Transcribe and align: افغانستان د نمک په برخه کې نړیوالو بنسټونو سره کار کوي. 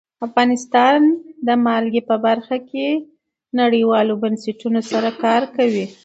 افغانستان 0.27 0.99
د 1.47 1.49
نمک 1.63 1.93
په 2.09 2.15
برخه 2.25 2.57
کې 2.69 2.87
نړیوالو 3.61 4.13
بنسټونو 4.23 4.79
سره 4.91 5.09
کار 5.23 5.41
کوي. 5.55 5.85